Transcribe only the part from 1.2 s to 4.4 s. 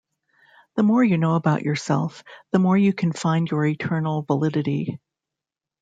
about yourself the more you can find your eternal